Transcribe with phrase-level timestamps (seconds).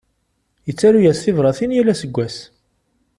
[0.67, 2.35] Yettaru-yas tibratin yal aseggas.